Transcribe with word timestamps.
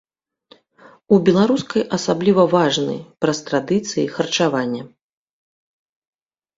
У 1.15 1.19
беларускай 1.27 1.83
асабліва 1.99 2.43
важны, 2.55 2.97
праз 3.27 3.45
традыцыі 3.53 4.11
харчавання. 4.19 4.83